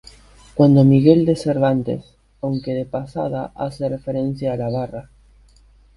Cuando 0.55 0.83
Miguel 0.83 1.27
de 1.27 1.35
Cervantes, 1.35 2.15
aunque 2.41 2.71
de 2.73 2.85
pasada 2.87 3.51
hace 3.53 3.87
referencia 3.87 4.53
a 4.53 4.57
la 4.57 4.71
barra. 4.71 5.11